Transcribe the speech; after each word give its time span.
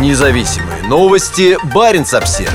Независимые 0.00 0.82
новости. 0.88 1.56
Барин 1.72 2.02
обсерва 2.02 2.50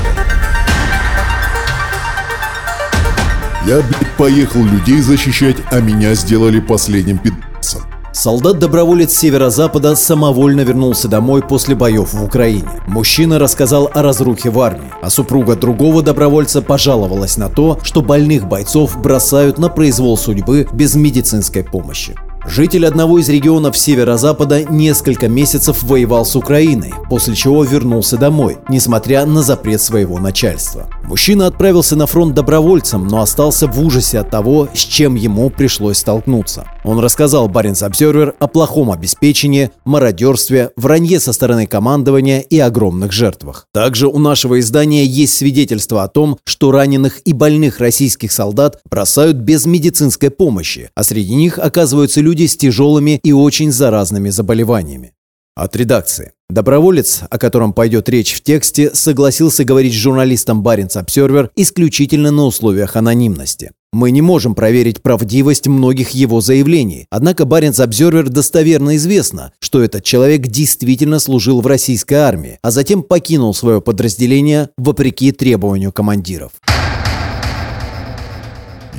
Я, 3.66 3.76
блядь, 3.76 4.16
поехал 4.18 4.62
людей 4.62 5.00
защищать, 5.00 5.56
а 5.70 5.80
меня 5.80 6.14
сделали 6.14 6.60
последним 6.60 7.16
пидасом. 7.16 7.82
Солдат-доброволец 8.12 9.16
северо-запада 9.16 9.96
самовольно 9.96 10.60
вернулся 10.60 11.08
домой 11.08 11.40
после 11.42 11.74
боев 11.74 12.12
в 12.12 12.22
Украине. 12.22 12.68
Мужчина 12.86 13.38
рассказал 13.38 13.90
о 13.94 14.02
разрухе 14.02 14.50
в 14.50 14.60
армии, 14.60 14.92
а 15.00 15.08
супруга 15.08 15.56
другого 15.56 16.02
добровольца 16.02 16.60
пожаловалась 16.60 17.38
на 17.38 17.48
то, 17.48 17.78
что 17.82 18.02
больных 18.02 18.48
бойцов 18.48 19.00
бросают 19.00 19.56
на 19.56 19.70
произвол 19.70 20.18
судьбы 20.18 20.68
без 20.72 20.94
медицинской 20.94 21.64
помощи. 21.64 22.14
Житель 22.46 22.86
одного 22.86 23.18
из 23.18 23.28
регионов 23.28 23.76
северо-запада 23.76 24.64
несколько 24.64 25.28
месяцев 25.28 25.82
воевал 25.82 26.24
с 26.24 26.34
Украиной, 26.34 26.92
после 27.10 27.34
чего 27.34 27.64
вернулся 27.64 28.16
домой, 28.16 28.58
несмотря 28.68 29.26
на 29.26 29.42
запрет 29.42 29.82
своего 29.82 30.18
начальства. 30.18 30.88
Мужчина 31.04 31.46
отправился 31.46 31.96
на 31.96 32.06
фронт 32.06 32.34
добровольцем, 32.34 33.06
но 33.06 33.20
остался 33.20 33.66
в 33.66 33.78
ужасе 33.78 34.20
от 34.20 34.30
того, 34.30 34.68
с 34.72 34.78
чем 34.78 35.16
ему 35.16 35.50
пришлось 35.50 35.98
столкнуться. 35.98 36.64
Он 36.82 36.98
рассказал 36.98 37.46
Баренц 37.46 37.82
Обзервер 37.82 38.34
о 38.38 38.46
плохом 38.46 38.90
обеспечении, 38.90 39.70
мародерстве, 39.84 40.70
вранье 40.76 41.20
со 41.20 41.34
стороны 41.34 41.66
командования 41.66 42.40
и 42.40 42.58
огромных 42.58 43.12
жертвах. 43.12 43.66
Также 43.72 44.08
у 44.08 44.18
нашего 44.18 44.58
издания 44.60 45.04
есть 45.04 45.36
свидетельство 45.36 46.04
о 46.04 46.08
том, 46.08 46.38
что 46.44 46.70
раненых 46.70 47.20
и 47.26 47.34
больных 47.34 47.80
российских 47.80 48.32
солдат 48.32 48.80
бросают 48.88 49.36
без 49.36 49.66
медицинской 49.66 50.30
помощи, 50.30 50.90
а 50.94 51.04
среди 51.04 51.34
них 51.34 51.58
оказываются 51.58 52.20
люди 52.20 52.29
с 52.38 52.56
тяжелыми 52.56 53.20
и 53.22 53.32
очень 53.32 53.72
заразными 53.72 54.30
заболеваниями. 54.30 55.12
От 55.56 55.76
редакции. 55.76 56.32
Доброволец, 56.48 57.22
о 57.28 57.38
котором 57.38 57.72
пойдет 57.72 58.08
речь 58.08 58.34
в 58.34 58.42
тексте, 58.42 58.90
согласился 58.94 59.64
говорить 59.64 59.92
с 59.92 59.96
журналистом 59.96 60.62
Баренц 60.62 60.96
Обсервер 60.96 61.50
исключительно 61.54 62.30
на 62.30 62.44
условиях 62.44 62.96
анонимности. 62.96 63.72
Мы 63.92 64.12
не 64.12 64.22
можем 64.22 64.54
проверить 64.54 65.02
правдивость 65.02 65.66
многих 65.66 66.10
его 66.10 66.40
заявлений, 66.40 67.06
однако 67.10 67.44
Баренц 67.44 67.80
Обзервер 67.80 68.28
достоверно 68.28 68.94
известно, 68.96 69.52
что 69.58 69.82
этот 69.82 70.04
человек 70.04 70.46
действительно 70.46 71.18
служил 71.18 71.60
в 71.60 71.66
российской 71.66 72.14
армии, 72.14 72.58
а 72.62 72.70
затем 72.70 73.02
покинул 73.02 73.52
свое 73.52 73.80
подразделение 73.80 74.70
вопреки 74.78 75.32
требованию 75.32 75.92
командиров. 75.92 76.52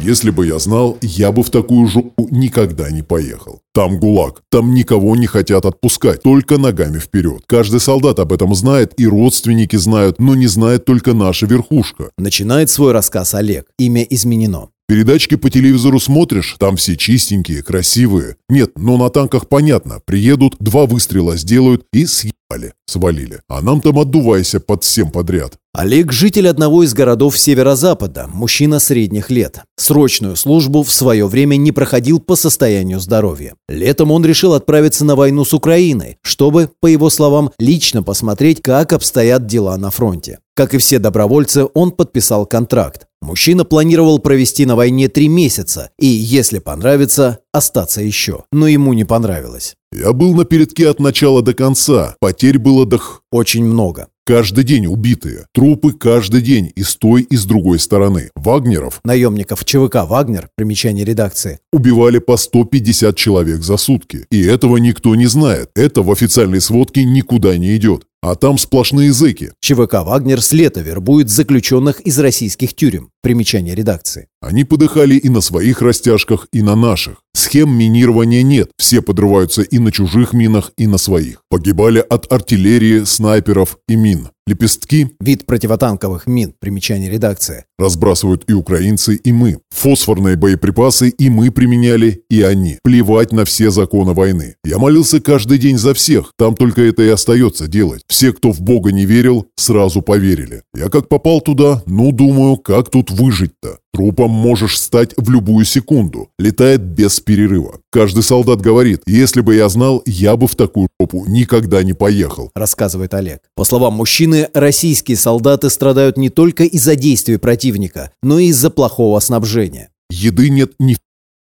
Если 0.03 0.31
бы 0.31 0.47
я 0.47 0.57
знал, 0.57 0.97
я 1.01 1.31
бы 1.31 1.43
в 1.43 1.51
такую 1.51 1.87
жопу 1.87 2.27
никогда 2.31 2.89
не 2.89 3.03
поехал. 3.03 3.61
Там 3.71 3.99
ГУЛАГ, 3.99 4.41
там 4.49 4.73
никого 4.73 5.15
не 5.15 5.27
хотят 5.27 5.65
отпускать, 5.65 6.23
только 6.23 6.57
ногами 6.57 6.97
вперед. 6.97 7.43
Каждый 7.45 7.79
солдат 7.79 8.17
об 8.17 8.33
этом 8.33 8.55
знает, 8.55 8.93
и 8.97 9.05
родственники 9.05 9.75
знают, 9.75 10.19
но 10.19 10.33
не 10.33 10.47
знает 10.47 10.85
только 10.85 11.13
наша 11.13 11.45
верхушка. 11.45 12.09
Начинает 12.17 12.71
свой 12.71 12.93
рассказ 12.93 13.35
Олег. 13.35 13.67
Имя 13.77 14.01
изменено. 14.01 14.69
Передачки 14.87 15.35
по 15.35 15.49
телевизору 15.49 15.99
смотришь, 15.99 16.57
там 16.59 16.75
все 16.75 16.97
чистенькие, 16.97 17.63
красивые. 17.63 18.35
Нет, 18.49 18.71
но 18.75 18.97
на 18.97 19.09
танках 19.09 19.47
понятно. 19.47 20.01
Приедут, 20.03 20.55
два 20.59 20.85
выстрела 20.85 21.37
сделают 21.37 21.85
и 21.93 22.05
съебали, 22.05 22.73
свалили. 22.87 23.39
А 23.47 23.61
нам 23.61 23.79
там 23.79 23.99
отдувайся 23.99 24.59
под 24.59 24.83
всем 24.83 25.11
подряд. 25.11 25.60
Олег– 25.73 26.11
житель 26.13 26.49
одного 26.49 26.83
из 26.83 26.93
городов 26.93 27.37
северо-запада, 27.37 28.27
мужчина 28.31 28.79
средних 28.79 29.29
лет. 29.29 29.61
Срочную 29.77 30.35
службу 30.35 30.83
в 30.83 30.91
свое 30.91 31.25
время 31.27 31.55
не 31.55 31.71
проходил 31.71 32.19
по 32.19 32.35
состоянию 32.35 32.99
здоровья. 32.99 33.55
Летом 33.69 34.11
он 34.11 34.25
решил 34.25 34.53
отправиться 34.53 35.05
на 35.05 35.15
войну 35.15 35.45
с 35.45 35.53
Украиной, 35.53 36.17
чтобы, 36.23 36.69
по 36.81 36.87
его 36.87 37.09
словам, 37.09 37.51
лично 37.57 38.03
посмотреть, 38.03 38.61
как 38.61 38.91
обстоят 38.91 39.45
дела 39.45 39.77
на 39.77 39.91
фронте. 39.91 40.39
Как 40.57 40.73
и 40.73 40.77
все 40.77 40.99
добровольцы, 40.99 41.65
он 41.73 41.91
подписал 41.91 42.45
контракт. 42.45 43.07
Мужчина 43.21 43.63
планировал 43.63 44.19
провести 44.19 44.65
на 44.65 44.75
войне 44.75 45.07
три 45.07 45.29
месяца 45.29 45.91
и, 45.97 46.05
если 46.05 46.59
понравится, 46.59 47.39
остаться 47.53 48.01
еще. 48.01 48.43
Но 48.51 48.67
ему 48.67 48.91
не 48.91 49.05
понравилось. 49.05 49.75
Я 49.93 50.11
был 50.11 50.33
на 50.33 50.43
передке 50.43 50.89
от 50.89 50.99
начала 50.99 51.41
до 51.41 51.53
конца. 51.53 52.15
Потерь 52.19 52.59
было 52.59 52.85
дох... 52.85 53.23
Очень 53.31 53.63
много. 53.63 54.07
Каждый 54.23 54.63
день 54.63 54.85
убитые. 54.85 55.47
Трупы 55.51 55.93
каждый 55.93 56.41
день 56.41 56.71
и 56.75 56.83
с 56.83 56.95
той, 56.95 57.23
и 57.23 57.35
с 57.35 57.45
другой 57.45 57.79
стороны. 57.79 58.29
Вагнеров, 58.35 59.01
Наемников 59.03 59.65
ЧВК 59.65 60.05
«Вагнер», 60.07 60.49
примечание 60.55 61.03
редакции, 61.03 61.59
убивали 61.73 62.19
по 62.19 62.37
150 62.37 63.15
человек 63.15 63.61
за 63.61 63.77
сутки. 63.77 64.27
И 64.29 64.43
этого 64.43 64.77
никто 64.77 65.15
не 65.15 65.25
знает. 65.25 65.71
Это 65.73 66.03
в 66.03 66.11
официальной 66.11 66.61
сводке 66.61 67.03
никуда 67.03 67.57
не 67.57 67.75
идет. 67.75 68.05
А 68.23 68.35
там 68.35 68.59
сплошные 68.59 69.11
зэки. 69.11 69.51
ЧВК 69.61 70.03
«Вагнер» 70.03 70.43
с 70.43 70.51
лета 70.51 70.81
вербует 70.81 71.29
заключенных 71.29 72.01
из 72.01 72.19
российских 72.19 72.75
тюрем. 72.75 73.09
Примечание 73.23 73.73
редакции. 73.73 74.27
Они 74.41 74.63
подыхали 74.63 75.15
и 75.15 75.27
на 75.29 75.41
своих 75.41 75.81
растяжках, 75.81 76.47
и 76.53 76.61
на 76.61 76.75
наших. 76.75 77.23
Схем 77.33 77.75
минирования 77.75 78.43
нет. 78.43 78.69
Все 78.77 79.01
подрываются 79.01 79.63
и 79.63 79.79
на 79.79 79.91
чужих 79.91 80.33
минах, 80.33 80.71
и 80.77 80.85
на 80.85 80.99
своих. 80.99 81.41
Погибали 81.49 81.97
от 81.97 82.31
артиллерии, 82.31 83.05
снайперов 83.05 83.79
и 83.87 83.95
мин. 83.95 84.29
Лепестки 84.51 85.07
Вид 85.21 85.45
противотанковых 85.45 86.27
мин. 86.27 86.53
Примечание 86.59 87.09
редакции. 87.09 87.63
разбрасывают 87.79 88.43
и 88.49 88.53
украинцы, 88.53 89.15
и 89.15 89.31
мы. 89.31 89.59
Фосфорные 89.69 90.35
боеприпасы 90.35 91.07
и 91.07 91.29
мы 91.29 91.51
применяли, 91.51 92.23
и 92.29 92.41
они. 92.41 92.77
Плевать 92.83 93.31
на 93.31 93.45
все 93.45 93.71
законы 93.71 94.13
войны. 94.13 94.55
Я 94.65 94.77
молился 94.77 95.21
каждый 95.21 95.57
день 95.57 95.77
за 95.77 95.93
всех. 95.93 96.33
Там 96.37 96.57
только 96.57 96.81
это 96.81 97.01
и 97.01 97.07
остается 97.07 97.69
делать. 97.69 98.01
Все, 98.07 98.33
кто 98.33 98.51
в 98.51 98.59
Бога 98.59 98.91
не 98.91 99.05
верил, 99.05 99.47
сразу 99.55 100.01
поверили. 100.01 100.63
Я 100.75 100.89
как 100.89 101.07
попал 101.07 101.39
туда, 101.39 101.81
ну, 101.85 102.11
думаю, 102.11 102.57
как 102.57 102.89
тут 102.89 103.09
выжить-то? 103.09 103.77
Трупом 103.93 104.31
можешь 104.31 104.79
стать 104.79 105.13
в 105.17 105.29
любую 105.29 105.65
секунду. 105.65 106.29
Летает 106.39 106.81
без 106.81 107.19
перерыва. 107.19 107.79
Каждый 107.91 108.23
солдат 108.23 108.61
говорит, 108.61 109.01
если 109.05 109.41
бы 109.41 109.55
я 109.55 109.67
знал, 109.67 110.01
я 110.05 110.37
бы 110.37 110.47
в 110.47 110.55
такую 110.55 110.87
жопу 110.99 111.25
никогда 111.27 111.83
не 111.83 111.91
поехал. 111.93 112.51
рассказывает 112.55 113.13
Олег. 113.13 113.41
По 113.55 113.65
словам 113.65 113.93
мужчины, 113.95 114.40
российские 114.53 115.17
солдаты 115.17 115.69
страдают 115.69 116.17
не 116.17 116.29
только 116.29 116.63
из-за 116.63 116.95
действий 116.95 117.37
противника, 117.37 118.11
но 118.23 118.39
и 118.39 118.47
из-за 118.47 118.69
плохого 118.69 119.19
снабжения. 119.19 119.89
Еды 120.09 120.49
нет 120.49 120.73
ни 120.79 120.97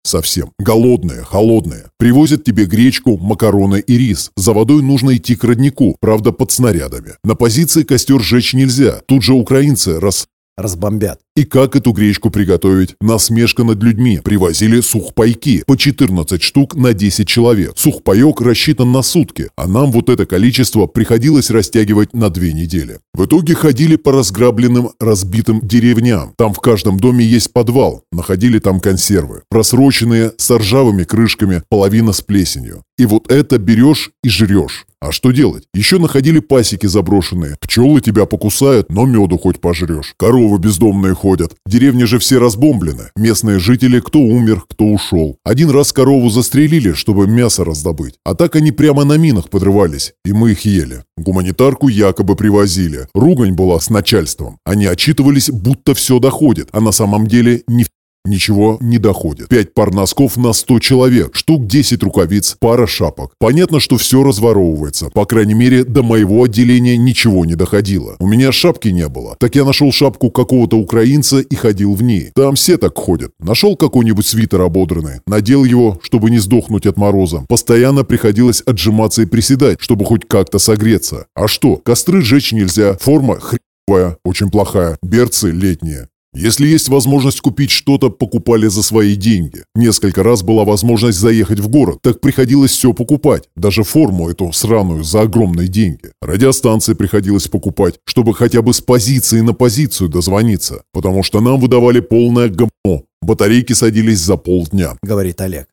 Совсем. 0.04 0.52
Голодные, 0.58 1.24
холодные. 1.24 1.92
Привозят 1.98 2.44
тебе 2.44 2.66
гречку, 2.66 3.18
макароны 3.18 3.80
и 3.86 3.98
рис. 3.98 4.32
За 4.36 4.54
водой 4.54 4.82
нужно 4.82 5.18
идти 5.18 5.36
к 5.36 5.44
роднику, 5.44 5.98
правда 6.00 6.32
под 6.32 6.52
снарядами. 6.52 7.16
На 7.24 7.36
позиции 7.36 7.84
костер 7.84 8.22
жечь 8.22 8.54
нельзя. 8.54 9.02
Тут 9.06 9.24
же 9.24 9.34
украинцы 9.34 10.00
рас... 10.00 10.28
Разбомбят. 10.58 11.20
И 11.40 11.46
как 11.46 11.78
эту 11.78 11.94
гречку 11.94 12.30
приготовить? 12.32 12.98
Насмешка 13.00 13.64
над 13.64 13.82
людьми. 13.82 14.20
Привозили 14.22 14.82
сухпайки. 14.82 15.64
По 15.66 15.78
14 15.78 16.44
штук 16.44 16.76
на 16.76 16.94
10 16.94 17.26
человек. 17.30 17.72
Сухпайок 17.78 18.42
рассчитан 18.42 18.92
на 18.92 19.02
сутки, 19.02 19.48
а 19.56 19.66
нам 19.66 19.90
вот 19.94 20.10
это 20.10 20.26
количество 20.26 20.86
приходилось 20.86 21.50
растягивать 21.50 22.14
на 22.14 22.30
две 22.30 22.52
недели. 22.52 23.00
В 23.14 23.24
итоге 23.24 23.56
ходили 23.56 23.96
по 23.96 24.12
разграбленным, 24.12 24.90
разбитым 25.00 25.62
деревням. 25.64 26.34
Там 26.38 26.54
в 26.54 26.60
каждом 26.60 27.00
доме 27.00 27.24
есть 27.24 27.54
подвал. 27.54 28.04
Находили 28.12 28.60
там 28.60 28.82
консервы. 28.82 29.44
Просроченные, 29.50 30.34
с 30.36 30.52
ржавыми 30.54 31.06
крышками, 31.06 31.64
половина 31.70 32.12
с 32.12 32.20
плесенью. 32.20 32.84
И 32.98 33.06
вот 33.06 33.32
это 33.32 33.58
берешь 33.60 34.12
и 34.26 34.30
жрешь. 34.30 34.86
А 35.02 35.14
что 35.14 35.32
делать? 35.32 35.64
Еще 35.74 35.98
находили 35.98 36.40
пасеки 36.40 36.86
заброшенные. 36.86 37.56
Пчелы 37.62 38.02
тебя 38.02 38.26
покусают, 38.26 38.92
но 38.92 39.06
меду 39.06 39.38
хоть 39.38 39.62
пожрешь. 39.62 40.14
Коровы 40.18 40.60
бездомные 40.60 41.14
ходят. 41.14 41.29
Деревни 41.66 42.04
же 42.04 42.20
все 42.20 42.40
разбомблены. 42.40 43.10
Местные 43.16 43.60
жители 43.60 44.00
кто 44.00 44.20
умер, 44.20 44.64
кто 44.68 44.86
ушел. 44.86 45.38
Один 45.44 45.70
раз 45.70 45.94
корову 45.94 46.30
застрелили, 46.30 46.94
чтобы 46.94 47.28
мясо 47.28 47.64
раздобыть. 47.64 48.16
А 48.24 48.36
так 48.36 48.56
они 48.56 48.72
прямо 48.72 49.04
на 49.04 49.18
минах 49.18 49.50
подрывались, 49.50 50.14
и 50.26 50.34
мы 50.34 50.52
их 50.52 50.62
ели. 50.62 51.04
Гуманитарку 51.18 51.88
якобы 51.88 52.36
привозили. 52.36 53.08
Ругань 53.14 53.54
была 53.54 53.80
с 53.80 53.90
начальством. 53.90 54.58
Они 54.66 54.86
отчитывались, 54.86 55.50
будто 55.50 55.94
все 55.94 56.20
доходит, 56.20 56.70
а 56.72 56.82
на 56.82 56.92
самом 56.92 57.28
деле 57.28 57.64
ни 57.68 57.86
Ничего 58.26 58.78
не 58.82 58.98
доходит. 58.98 59.48
Пять 59.48 59.74
пар 59.74 59.94
носков 59.94 60.38
на 60.38 60.54
100 60.54 60.80
человек, 60.80 61.36
штук 61.36 61.66
10 61.66 62.04
рукавиц, 62.04 62.58
пара 62.60 62.86
шапок. 62.86 63.32
Понятно, 63.40 63.80
что 63.80 63.98
все 63.98 64.24
разворовывается. 64.24 65.10
По 65.10 65.26
крайней 65.26 65.54
мере, 65.54 65.84
до 65.84 66.04
моего 66.04 66.44
отделения 66.44 66.98
ничего 66.98 67.46
не 67.46 67.56
доходило. 67.56 68.18
У 68.20 68.28
меня 68.28 68.52
шапки 68.52 68.90
не 68.90 69.08
было. 69.08 69.36
Так 69.40 69.56
я 69.56 69.64
нашел 69.64 69.92
шапку 69.92 70.32
какого-то 70.32 70.78
украинца 70.78 71.40
и 71.40 71.56
ходил 71.56 71.96
в 71.96 72.04
ней. 72.04 72.32
Там 72.36 72.56
все 72.56 72.78
так 72.78 72.98
ходят. 72.98 73.32
Нашел 73.40 73.76
какой-нибудь 73.76 74.28
свитер 74.28 74.62
ободранный, 74.62 75.22
надел 75.26 75.64
его, 75.64 76.00
чтобы 76.04 76.30
не 76.30 76.40
сдохнуть 76.40 76.86
от 76.86 76.98
мороза. 76.98 77.46
Постоянно 77.48 78.04
приходилось 78.04 78.62
отжиматься 78.62 79.22
и 79.22 79.26
приседать, 79.26 79.78
чтобы 79.80 80.06
хоть 80.06 80.28
как-то 80.28 80.60
согреться. 80.60 81.28
А 81.36 81.48
что, 81.48 81.78
костры 81.78 82.22
жечь 82.22 82.52
нельзя, 82.52 82.98
форма 83.00 83.40
хреновая, 83.40 84.18
очень 84.24 84.52
плохая, 84.52 84.98
берцы 85.02 85.52
летние. 85.52 86.10
Если 86.34 86.68
есть 86.68 86.90
возможность 86.90 87.42
купить 87.42 87.72
что-то, 87.72 88.12
покупали 88.12 88.68
за 88.68 88.84
свои 88.84 89.16
деньги. 89.16 89.64
Несколько 89.74 90.22
раз 90.22 90.44
была 90.44 90.64
возможность 90.64 91.18
заехать 91.18 91.60
в 91.60 91.70
город, 91.70 92.00
так 92.04 92.22
приходилось 92.22 92.72
все 92.72 92.94
покупать, 92.94 93.50
даже 93.56 93.84
форму 93.84 94.30
эту 94.30 94.52
сраную 94.54 95.04
за 95.04 95.22
огромные 95.22 95.68
деньги. 95.68 96.12
Радиостанции 96.22 96.94
приходилось 96.94 97.48
покупать, 97.48 97.96
чтобы 98.06 98.36
хотя 98.36 98.62
бы 98.62 98.76
с 98.76 98.82
позиции 98.82 99.42
на 99.42 99.54
позицию 99.54 100.10
дозвониться, 100.10 100.84
потому 100.94 101.24
что 101.24 101.42
нам 101.42 101.60
выдавали 101.60 102.00
полное 102.00 102.50
говно. 102.50 103.06
Батарейки 103.24 103.74
садились 103.74 104.20
за 104.20 104.38
полдня, 104.38 104.98
говорит 105.02 105.42
Олег. 105.42 105.68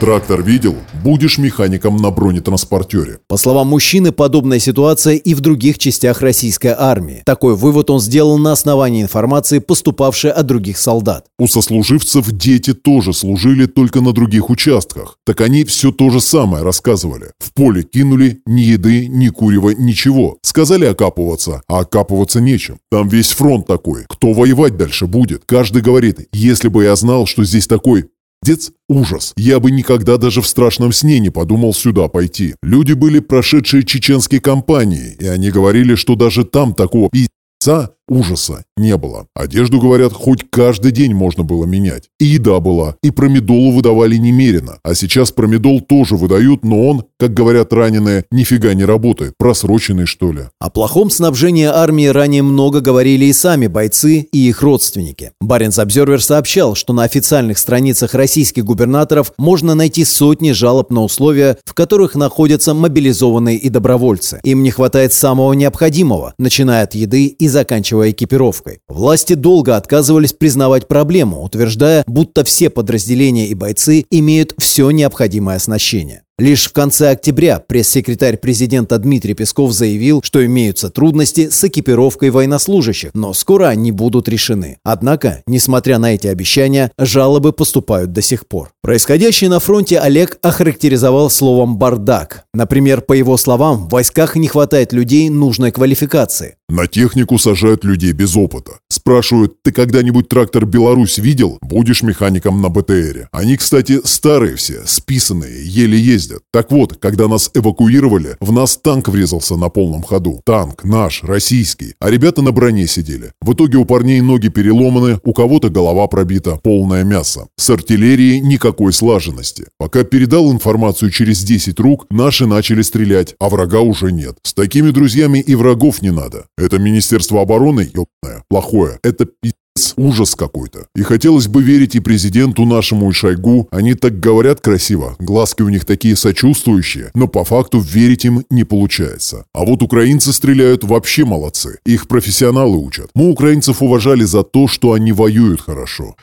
Трактор 0.00 0.42
видел? 0.42 0.76
Будешь 1.02 1.38
механиком 1.38 1.96
на 1.96 2.12
бронетранспортере. 2.12 3.18
По 3.26 3.36
словам 3.36 3.66
мужчины, 3.66 4.12
подобная 4.12 4.60
ситуация 4.60 5.16
и 5.16 5.34
в 5.34 5.40
других 5.40 5.76
частях 5.78 6.22
российской 6.22 6.72
армии. 6.76 7.22
Такой 7.26 7.56
вывод 7.56 7.90
он 7.90 7.98
сделал 7.98 8.38
на 8.38 8.52
основании 8.52 9.02
информации, 9.02 9.58
поступавшей 9.58 10.30
от 10.30 10.46
других 10.46 10.78
солдат. 10.78 11.26
У 11.36 11.48
сослуживцев 11.48 12.30
дети 12.30 12.74
тоже 12.74 13.12
служили 13.12 13.66
только 13.66 14.00
на 14.00 14.12
других 14.12 14.50
участках. 14.50 15.16
Так 15.26 15.40
они 15.40 15.64
все 15.64 15.90
то 15.90 16.10
же 16.10 16.20
самое 16.20 16.62
рассказывали. 16.62 17.32
В 17.40 17.52
поле 17.52 17.82
кинули 17.82 18.40
ни 18.46 18.60
еды, 18.60 19.08
ни 19.08 19.30
курева, 19.30 19.70
ничего. 19.70 20.38
Сказали 20.42 20.84
окапываться, 20.84 21.62
а 21.66 21.80
окапываться 21.80 22.40
нечем. 22.40 22.78
Там 22.88 23.08
весь 23.08 23.32
фронт 23.32 23.66
такой. 23.66 24.04
Кто 24.08 24.32
воевать 24.32 24.76
дальше 24.76 25.08
будет? 25.08 25.42
Каждый 25.44 25.82
говорит, 25.82 26.28
если 26.32 26.68
бы 26.68 26.84
я 26.84 26.94
знал, 26.94 27.26
что 27.26 27.42
здесь 27.42 27.66
такой 27.66 28.04
Дец– 28.42 28.72
ужас. 28.88 29.32
Я 29.36 29.60
бы 29.60 29.70
никогда 29.70 30.16
даже 30.16 30.40
в 30.40 30.46
страшном 30.46 30.92
сне 30.92 31.18
не 31.18 31.30
подумал 31.30 31.74
сюда 31.74 32.08
пойти. 32.08 32.54
Люди 32.62 32.92
были 32.92 33.20
прошедшие 33.20 33.84
чеченские 33.84 34.40
кампании, 34.40 35.16
и 35.18 35.26
они 35.26 35.50
говорили, 35.50 35.94
что 35.96 36.14
даже 36.14 36.44
там 36.44 36.74
такого 36.74 37.10
пи***ца 37.10 37.90
ужаса 38.08 38.64
не 38.76 38.96
было. 38.96 39.26
Одежду, 39.34 39.80
говорят, 39.80 40.12
хоть 40.12 40.44
каждый 40.50 40.92
день 40.92 41.14
можно 41.14 41.44
было 41.44 41.64
менять. 41.66 42.08
И 42.18 42.24
еда 42.24 42.60
была, 42.60 42.96
и 43.02 43.10
промедолу 43.10 43.72
выдавали 43.72 44.16
немерено. 44.16 44.78
А 44.82 44.94
сейчас 44.94 45.32
промедол 45.32 45.80
тоже 45.80 46.16
выдают, 46.16 46.64
но 46.64 46.88
он, 46.88 47.04
как 47.18 47.34
говорят 47.34 47.72
раненые, 47.72 48.24
нифига 48.30 48.74
не 48.74 48.84
работает. 48.84 49.34
Просроченный, 49.38 50.06
что 50.06 50.32
ли. 50.32 50.42
О 50.58 50.70
плохом 50.70 51.10
снабжении 51.10 51.66
армии 51.66 52.06
ранее 52.06 52.42
много 52.42 52.80
говорили 52.80 53.26
и 53.26 53.32
сами 53.32 53.66
бойцы, 53.66 54.28
и 54.32 54.48
их 54.48 54.62
родственники. 54.62 55.32
Баренц 55.40 55.78
Обзервер 55.78 56.22
сообщал, 56.22 56.74
что 56.74 56.92
на 56.92 57.02
официальных 57.02 57.58
страницах 57.58 58.14
российских 58.14 58.64
губернаторов 58.64 59.32
можно 59.38 59.74
найти 59.74 60.04
сотни 60.04 60.52
жалоб 60.52 60.90
на 60.90 61.02
условия, 61.02 61.58
в 61.64 61.74
которых 61.74 62.14
находятся 62.14 62.74
мобилизованные 62.74 63.56
и 63.56 63.68
добровольцы. 63.68 64.40
Им 64.44 64.62
не 64.62 64.70
хватает 64.70 65.12
самого 65.12 65.52
необходимого, 65.52 66.34
начиная 66.38 66.84
от 66.84 66.94
еды 66.94 67.26
и 67.26 67.48
заканчивая 67.48 67.97
экипировкой. 68.06 68.80
Власти 68.88 69.34
долго 69.34 69.76
отказывались 69.76 70.32
признавать 70.32 70.88
проблему, 70.88 71.42
утверждая, 71.42 72.04
будто 72.06 72.44
все 72.44 72.70
подразделения 72.70 73.46
и 73.46 73.54
бойцы 73.54 74.04
имеют 74.10 74.54
все 74.58 74.90
необходимое 74.90 75.56
оснащение. 75.56 76.22
Лишь 76.40 76.68
в 76.68 76.72
конце 76.72 77.10
октября 77.10 77.58
пресс-секретарь 77.58 78.36
президента 78.36 78.96
Дмитрий 78.98 79.34
Песков 79.34 79.72
заявил, 79.72 80.20
что 80.22 80.46
имеются 80.46 80.88
трудности 80.88 81.48
с 81.48 81.64
экипировкой 81.64 82.30
военнослужащих, 82.30 83.10
но 83.12 83.34
скоро 83.34 83.66
они 83.66 83.90
будут 83.90 84.28
решены. 84.28 84.78
Однако, 84.84 85.42
несмотря 85.48 85.98
на 85.98 86.14
эти 86.14 86.28
обещания, 86.28 86.92
жалобы 86.96 87.52
поступают 87.52 88.12
до 88.12 88.22
сих 88.22 88.46
пор. 88.46 88.70
Происходящее 88.82 89.50
на 89.50 89.58
фронте 89.58 89.98
Олег 89.98 90.38
охарактеризовал 90.40 91.28
словом 91.28 91.76
«бардак». 91.76 92.44
Например, 92.54 93.00
по 93.00 93.14
его 93.14 93.36
словам, 93.36 93.88
в 93.88 93.90
войсках 93.90 94.36
не 94.36 94.46
хватает 94.46 94.92
людей 94.92 95.30
нужной 95.30 95.72
квалификации. 95.72 96.54
На 96.68 96.86
технику 96.86 97.38
сажают 97.38 97.84
людей 97.84 98.12
без 98.12 98.36
опыта. 98.36 98.78
Спрашивают, 98.88 99.60
ты 99.64 99.72
когда-нибудь 99.72 100.28
трактор 100.28 100.66
«Беларусь» 100.66 101.18
видел? 101.18 101.58
Будешь 101.62 102.02
механиком 102.02 102.62
на 102.62 102.68
БТРе. 102.68 103.28
Они, 103.32 103.56
кстати, 103.56 104.00
старые 104.04 104.54
все, 104.54 104.82
списанные, 104.86 105.66
еле 105.66 105.98
ездят 105.98 106.27
ездят. 106.28 106.42
Так 106.52 106.70
вот, 106.70 106.96
когда 106.98 107.28
нас 107.28 107.50
эвакуировали, 107.54 108.36
в 108.40 108.52
нас 108.52 108.76
танк 108.76 109.08
врезался 109.08 109.56
на 109.56 109.68
полном 109.68 110.02
ходу. 110.02 110.40
Танк 110.44 110.84
наш, 110.84 111.24
российский. 111.24 111.94
А 112.00 112.10
ребята 112.10 112.42
на 112.42 112.52
броне 112.52 112.86
сидели. 112.86 113.32
В 113.40 113.52
итоге 113.52 113.78
у 113.78 113.84
парней 113.84 114.20
ноги 114.20 114.48
переломаны, 114.48 115.20
у 115.24 115.32
кого-то 115.32 115.70
голова 115.70 116.06
пробита, 116.06 116.58
полное 116.62 117.04
мясо. 117.04 117.48
С 117.56 117.70
артиллерией 117.70 118.40
никакой 118.40 118.92
слаженности. 118.92 119.66
Пока 119.78 120.04
передал 120.04 120.52
информацию 120.52 121.10
через 121.10 121.42
10 121.42 121.80
рук, 121.80 122.06
наши 122.10 122.46
начали 122.46 122.82
стрелять, 122.82 123.34
а 123.40 123.48
врага 123.48 123.80
уже 123.80 124.12
нет. 124.12 124.36
С 124.42 124.54
такими 124.54 124.90
друзьями 124.90 125.38
и 125.38 125.54
врагов 125.54 126.02
не 126.02 126.10
надо. 126.10 126.46
Это 126.56 126.78
Министерство 126.78 127.40
обороны, 127.40 127.80
ёбаное, 127.80 128.44
плохое. 128.48 128.98
Это 129.02 129.26
пи*** 129.26 129.52
ужас 129.96 130.34
какой-то. 130.34 130.86
И 130.94 131.02
хотелось 131.02 131.48
бы 131.48 131.62
верить 131.62 131.94
и 131.94 132.00
президенту 132.00 132.64
нашему, 132.64 133.10
и 133.10 133.12
Шойгу. 133.12 133.68
Они 133.70 133.94
так 133.94 134.20
говорят 134.20 134.60
красиво, 134.60 135.16
глазки 135.18 135.62
у 135.62 135.68
них 135.68 135.84
такие 135.84 136.16
сочувствующие, 136.16 137.10
но 137.14 137.28
по 137.28 137.44
факту 137.44 137.80
верить 137.80 138.24
им 138.24 138.44
не 138.50 138.64
получается. 138.64 139.44
А 139.52 139.64
вот 139.64 139.82
украинцы 139.82 140.32
стреляют 140.32 140.84
вообще 140.84 141.24
молодцы. 141.24 141.78
Их 141.86 142.08
профессионалы 142.08 142.78
учат. 142.78 143.10
Мы 143.14 143.30
украинцев 143.30 143.82
уважали 143.82 144.24
за 144.24 144.42
то, 144.42 144.68
что 144.68 144.92
они 144.92 145.12
воюют 145.12 145.60
хорошо. 145.60 146.14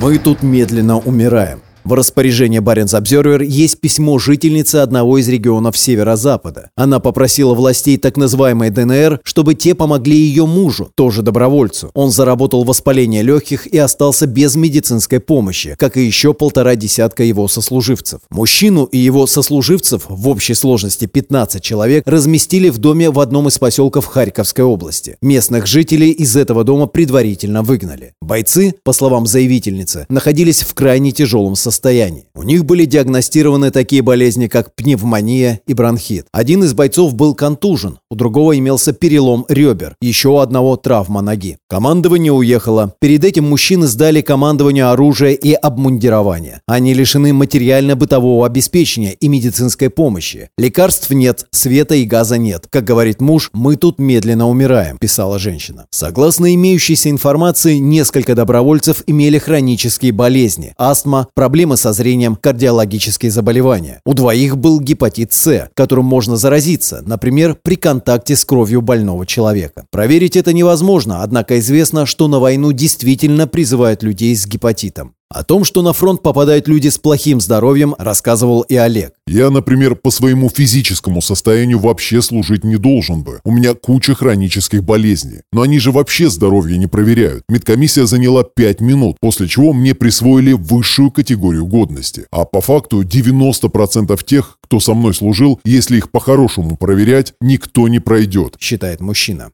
Мы 0.00 0.18
тут 0.18 0.42
медленно 0.42 0.98
умираем. 0.98 1.60
В 1.86 1.92
распоряжении 1.92 2.58
Баренц 2.58 2.94
Обзервер 2.94 3.42
есть 3.42 3.78
письмо 3.78 4.18
жительницы 4.18 4.76
одного 4.76 5.18
из 5.18 5.28
регионов 5.28 5.78
Северо-Запада. 5.78 6.70
Она 6.74 6.98
попросила 6.98 7.54
властей 7.54 7.96
так 7.96 8.16
называемой 8.16 8.70
ДНР, 8.70 9.20
чтобы 9.22 9.54
те 9.54 9.72
помогли 9.76 10.16
ее 10.16 10.46
мужу, 10.46 10.90
тоже 10.96 11.22
добровольцу. 11.22 11.92
Он 11.94 12.10
заработал 12.10 12.64
воспаление 12.64 13.22
легких 13.22 13.68
и 13.68 13.78
остался 13.78 14.26
без 14.26 14.56
медицинской 14.56 15.20
помощи, 15.20 15.76
как 15.78 15.96
и 15.96 16.02
еще 16.02 16.34
полтора 16.34 16.74
десятка 16.74 17.22
его 17.22 17.46
сослуживцев. 17.46 18.18
Мужчину 18.30 18.86
и 18.86 18.98
его 18.98 19.28
сослуживцев, 19.28 20.06
в 20.08 20.28
общей 20.28 20.54
сложности 20.54 21.06
15 21.06 21.62
человек, 21.62 22.02
разместили 22.04 22.68
в 22.68 22.78
доме 22.78 23.10
в 23.10 23.20
одном 23.20 23.46
из 23.46 23.60
поселков 23.60 24.06
Харьковской 24.06 24.64
области. 24.64 25.18
Местных 25.22 25.68
жителей 25.68 26.10
из 26.10 26.34
этого 26.34 26.64
дома 26.64 26.88
предварительно 26.88 27.62
выгнали. 27.62 28.14
Бойцы, 28.20 28.74
по 28.82 28.92
словам 28.92 29.28
заявительницы, 29.28 30.06
находились 30.08 30.62
в 30.62 30.74
крайне 30.74 31.12
тяжелом 31.12 31.54
состоянии 31.54 31.75
состоянии. 31.76 32.24
У 32.34 32.42
них 32.42 32.64
были 32.64 32.86
диагностированы 32.86 33.70
такие 33.70 34.02
болезни, 34.02 34.46
как 34.48 34.74
пневмония 34.74 35.60
и 35.66 35.74
бронхит. 35.74 36.26
Один 36.32 36.64
из 36.64 36.72
бойцов 36.72 37.14
был 37.14 37.34
контужен, 37.34 37.98
у 38.10 38.14
другого 38.14 38.58
имелся 38.58 38.92
перелом 38.92 39.44
ребер, 39.48 39.94
еще 40.00 40.30
у 40.30 40.38
одного 40.38 40.76
травма 40.76 41.20
ноги. 41.20 41.58
Командование 41.68 42.32
уехало. 42.32 42.94
Перед 43.00 43.24
этим 43.24 43.48
мужчины 43.48 43.86
сдали 43.86 44.22
командованию 44.22 44.90
оружие 44.90 45.34
и 45.34 45.52
обмундирование. 45.52 46.60
Они 46.66 46.94
лишены 46.94 47.32
материально-бытового 47.32 48.46
обеспечения 48.46 49.12
и 49.12 49.28
медицинской 49.28 49.90
помощи. 49.90 50.48
Лекарств 50.56 51.10
нет, 51.10 51.46
света 51.50 51.94
и 51.94 52.04
газа 52.04 52.38
нет. 52.38 52.66
Как 52.70 52.84
говорит 52.84 53.20
муж, 53.20 53.50
мы 53.52 53.76
тут 53.76 53.98
медленно 53.98 54.48
умираем, 54.48 54.96
писала 54.98 55.38
женщина. 55.38 55.86
Согласно 55.90 56.54
имеющейся 56.54 57.10
информации, 57.10 57.76
несколько 57.76 58.34
добровольцев 58.34 59.02
имели 59.06 59.38
хронические 59.38 60.12
болезни, 60.12 60.72
астма, 60.78 61.28
проблемы 61.34 61.65
проблемы 61.66 61.76
со 61.76 61.92
зрением, 61.92 62.36
кардиологические 62.36 63.30
заболевания. 63.30 64.00
У 64.04 64.14
двоих 64.14 64.56
был 64.56 64.80
гепатит 64.80 65.32
С, 65.32 65.68
которым 65.74 66.04
можно 66.04 66.36
заразиться, 66.36 67.02
например, 67.04 67.56
при 67.60 67.76
контакте 67.76 68.36
с 68.36 68.44
кровью 68.44 68.82
больного 68.82 69.26
человека. 69.26 69.84
Проверить 69.90 70.36
это 70.36 70.52
невозможно, 70.52 71.22
однако 71.22 71.58
известно, 71.58 72.06
что 72.06 72.28
на 72.28 72.38
войну 72.38 72.72
действительно 72.72 73.48
призывают 73.48 74.02
людей 74.04 74.36
с 74.36 74.46
гепатитом. 74.46 75.15
О 75.28 75.42
том, 75.42 75.64
что 75.64 75.82
на 75.82 75.92
фронт 75.92 76.22
попадают 76.22 76.68
люди 76.68 76.88
с 76.88 76.98
плохим 76.98 77.40
здоровьем, 77.40 77.96
рассказывал 77.98 78.60
и 78.62 78.76
Олег. 78.76 79.12
Я, 79.26 79.50
например, 79.50 79.96
по 79.96 80.10
своему 80.12 80.48
физическому 80.48 81.20
состоянию 81.20 81.80
вообще 81.80 82.22
служить 82.22 82.62
не 82.62 82.76
должен 82.76 83.24
бы. 83.24 83.40
У 83.44 83.50
меня 83.50 83.74
куча 83.74 84.14
хронических 84.14 84.84
болезней. 84.84 85.40
Но 85.52 85.62
они 85.62 85.80
же 85.80 85.90
вообще 85.90 86.30
здоровье 86.30 86.78
не 86.78 86.86
проверяют. 86.86 87.42
Медкомиссия 87.48 88.06
заняла 88.06 88.44
5 88.44 88.80
минут, 88.80 89.16
после 89.20 89.48
чего 89.48 89.72
мне 89.72 89.96
присвоили 89.96 90.52
высшую 90.52 91.10
категорию 91.10 91.66
годности. 91.66 92.26
А 92.30 92.44
по 92.44 92.60
факту 92.60 93.02
90% 93.02 94.24
тех, 94.24 94.58
кто 94.62 94.78
со 94.78 94.94
мной 94.94 95.12
служил, 95.12 95.60
если 95.64 95.96
их 95.96 96.12
по-хорошему 96.12 96.76
проверять, 96.76 97.34
никто 97.40 97.88
не 97.88 97.98
пройдет. 97.98 98.54
Считает 98.60 99.00
мужчина. 99.00 99.50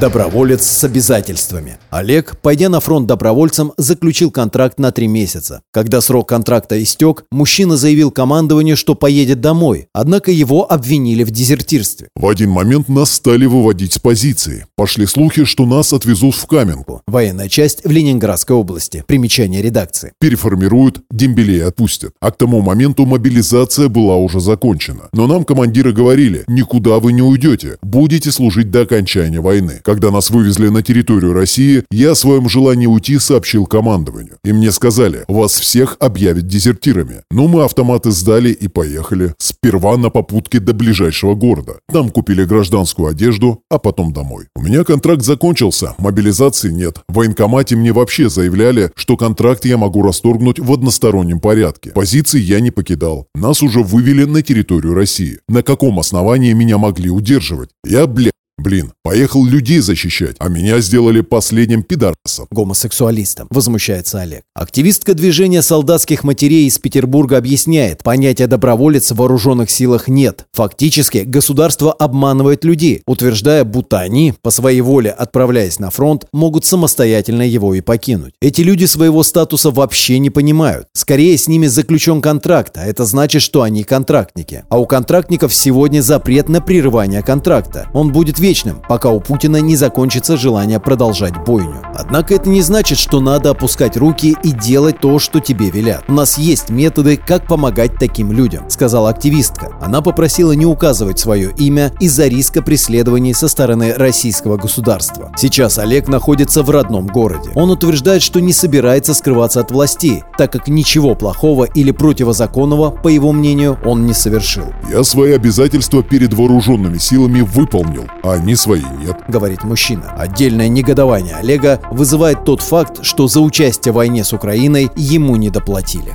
Доброволец 0.00 0.66
с 0.66 0.82
обязательствами. 0.84 1.76
Олег, 1.90 2.36
пойдя 2.40 2.68
на 2.68 2.80
фронт 2.80 3.06
добровольцем, 3.06 3.72
заключил 3.76 4.30
контракт 4.30 4.78
на 4.78 4.90
три 4.90 5.06
месяца. 5.06 5.62
Когда 5.70 6.00
срок 6.00 6.28
контракта 6.28 6.82
истек, 6.82 7.24
мужчина 7.30 7.76
заявил 7.76 8.10
командованию, 8.10 8.76
что 8.76 8.94
поедет 8.94 9.40
домой, 9.40 9.86
однако 9.92 10.32
его 10.32 10.70
обвинили 10.70 11.22
в 11.22 11.30
дезертирстве. 11.30 12.08
В 12.16 12.26
один 12.26 12.50
момент 12.50 12.88
нас 12.88 13.12
стали 13.12 13.46
выводить 13.46 13.92
с 13.92 13.98
позиции. 13.98 14.66
Пошли 14.76 15.06
слухи, 15.06 15.44
что 15.44 15.66
нас 15.66 15.92
отвезут 15.92 16.34
в 16.34 16.46
Каменку. 16.46 17.02
Военная 17.06 17.48
часть 17.48 17.84
в 17.84 17.90
Ленинградской 17.90 18.56
области. 18.56 19.04
Примечание 19.06 19.62
редакции. 19.62 20.12
Переформируют, 20.18 21.02
дембелей 21.10 21.64
отпустят. 21.64 22.14
А 22.20 22.32
к 22.32 22.38
тому 22.38 22.60
моменту 22.60 23.06
мобилизация 23.06 23.88
была 23.88 24.16
уже 24.16 24.40
закончена. 24.40 25.10
Но 25.12 25.26
нам 25.26 25.44
командиры 25.44 25.92
говорили, 25.92 26.44
никуда 26.48 26.98
вы 26.98 27.12
не 27.12 27.22
уйдете, 27.22 27.78
будете 27.82 28.32
служить 28.32 28.70
до 28.70 28.80
окончания 28.80 29.40
войны. 29.40 29.80
Когда 29.82 30.10
нас 30.10 30.30
вывезли 30.30 30.68
на 30.68 30.82
территорию 30.82 31.32
России, 31.32 31.84
я 31.90 32.12
о 32.12 32.14
своем 32.14 32.48
желании 32.48 32.86
уйти 32.86 33.18
сообщил 33.18 33.66
командованию. 33.66 34.36
И 34.44 34.52
мне 34.52 34.72
сказали, 34.72 35.24
вас 35.28 35.52
всех 35.52 35.96
объявят 36.00 36.46
дезертирами. 36.46 37.22
Ну, 37.30 37.48
мы 37.48 37.64
автоматы 37.64 38.10
сдали 38.10 38.50
и 38.50 38.68
поехали. 38.68 39.34
Сперва 39.38 39.96
на 39.96 40.10
попутке 40.10 40.60
до 40.60 40.72
ближайшего 40.72 41.34
города. 41.34 41.76
Там 41.92 42.10
купили 42.10 42.44
гражданскую 42.44 43.08
одежду, 43.08 43.62
а 43.70 43.78
потом 43.78 44.12
домой. 44.12 44.46
У 44.56 44.62
меня 44.62 44.84
контракт 44.84 45.22
закончился, 45.22 45.94
мобилизации 45.98 46.70
нет. 46.70 46.98
В 47.08 47.14
военкомате 47.14 47.76
мне 47.76 47.92
вообще 47.92 48.28
заявляли, 48.28 48.90
что 48.94 49.16
контракт 49.16 49.64
я 49.64 49.78
могу 49.78 50.02
расторгнуть 50.02 50.58
в 50.58 50.72
одностороннем 50.72 51.40
порядке. 51.40 51.90
Позиции 51.90 52.40
я 52.40 52.60
не 52.60 52.70
покидал. 52.70 53.26
Нас 53.34 53.62
уже 53.62 53.82
вывели 53.82 54.24
на 54.24 54.42
территорию 54.42 54.94
России. 54.94 55.38
На 55.48 55.62
каком 55.62 55.98
основании 55.98 56.52
меня 56.52 56.78
могли 56.78 57.10
удерживать? 57.10 57.70
Я, 57.84 58.06
бля, 58.06 58.31
Блин, 58.58 58.92
поехал 59.02 59.44
людей 59.44 59.80
защищать, 59.80 60.36
а 60.38 60.48
меня 60.48 60.80
сделали 60.80 61.20
последним 61.22 61.82
пидорасом. 61.82 62.46
Гомосексуалистом, 62.50 63.48
возмущается 63.50 64.20
Олег. 64.20 64.42
Активистка 64.54 65.14
движения 65.14 65.62
солдатских 65.62 66.22
матерей 66.22 66.66
из 66.66 66.78
Петербурга 66.78 67.38
объясняет, 67.38 68.02
понятия 68.02 68.46
доброволец 68.46 69.10
в 69.10 69.16
вооруженных 69.16 69.70
силах 69.70 70.06
нет. 70.06 70.46
Фактически, 70.52 71.18
государство 71.18 71.92
обманывает 71.92 72.64
людей, 72.64 73.02
утверждая, 73.06 73.64
будто 73.64 73.98
они, 73.98 74.34
по 74.42 74.50
своей 74.50 74.82
воле 74.82 75.10
отправляясь 75.10 75.78
на 75.78 75.90
фронт, 75.90 76.26
могут 76.32 76.66
самостоятельно 76.66 77.42
его 77.42 77.74
и 77.74 77.80
покинуть. 77.80 78.34
Эти 78.40 78.60
люди 78.60 78.84
своего 78.84 79.22
статуса 79.22 79.70
вообще 79.70 80.18
не 80.18 80.30
понимают. 80.30 80.88
Скорее, 80.92 81.36
с 81.38 81.48
ними 81.48 81.66
заключен 81.66 82.20
контракт, 82.20 82.76
а 82.76 82.84
это 82.84 83.06
значит, 83.06 83.42
что 83.42 83.62
они 83.62 83.82
контрактники. 83.82 84.64
А 84.68 84.78
у 84.78 84.86
контрактников 84.86 85.54
сегодня 85.54 86.02
запрет 86.02 86.48
на 86.48 86.60
прерывание 86.60 87.22
контракта. 87.22 87.88
Он 87.94 88.12
будет 88.12 88.38
вечным, 88.52 88.82
пока 88.86 89.08
у 89.08 89.18
Путина 89.18 89.56
не 89.62 89.76
закончится 89.76 90.36
желание 90.36 90.78
продолжать 90.78 91.32
бойню. 91.46 91.80
Однако 91.94 92.34
это 92.34 92.50
не 92.50 92.60
значит, 92.60 92.98
что 92.98 93.20
надо 93.20 93.50
опускать 93.50 93.96
руки 93.96 94.36
и 94.42 94.50
делать 94.50 94.98
то, 95.00 95.18
что 95.18 95.40
тебе 95.40 95.70
велят. 95.70 96.04
У 96.08 96.12
нас 96.12 96.36
есть 96.36 96.68
методы, 96.68 97.16
как 97.16 97.46
помогать 97.46 97.92
таким 97.98 98.30
людям, 98.30 98.68
сказала 98.68 99.08
активистка. 99.08 99.70
Она 99.80 100.02
попросила 100.02 100.52
не 100.52 100.66
указывать 100.66 101.18
свое 101.18 101.50
имя 101.56 101.92
из-за 101.98 102.26
риска 102.26 102.60
преследований 102.60 103.32
со 103.32 103.48
стороны 103.48 103.94
российского 103.94 104.58
государства. 104.58 105.32
Сейчас 105.38 105.78
Олег 105.78 106.08
находится 106.08 106.62
в 106.62 106.68
родном 106.68 107.06
городе. 107.06 107.50
Он 107.54 107.70
утверждает, 107.70 108.20
что 108.20 108.40
не 108.40 108.52
собирается 108.52 109.14
скрываться 109.14 109.60
от 109.60 109.70
властей, 109.70 110.24
так 110.36 110.52
как 110.52 110.68
ничего 110.68 111.14
плохого 111.14 111.64
или 111.64 111.90
противозаконного, 111.90 112.90
по 112.90 113.08
его 113.08 113.32
мнению, 113.32 113.78
он 113.86 114.04
не 114.04 114.12
совершил. 114.12 114.66
Я 114.90 115.04
свои 115.04 115.32
обязательства 115.32 116.02
перед 116.02 116.34
вооруженными 116.34 116.98
силами 116.98 117.40
выполнил, 117.40 118.04
а 118.32 118.36
они 118.36 118.56
свои 118.56 118.82
нет. 118.98 119.16
Говорит 119.28 119.62
мужчина. 119.62 120.14
Отдельное 120.16 120.68
негодование 120.68 121.36
Олега 121.36 121.80
вызывает 121.90 122.44
тот 122.44 122.60
факт, 122.60 123.04
что 123.04 123.28
за 123.28 123.40
участие 123.40 123.92
в 123.92 123.96
войне 123.96 124.24
с 124.24 124.32
Украиной 124.32 124.90
ему 124.96 125.36
не 125.36 125.50
доплатили. 125.50 126.14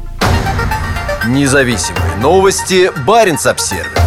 Независимые 1.27 2.15
новости. 2.21 2.91
Барин 3.05 3.37
обсервис 3.45 4.06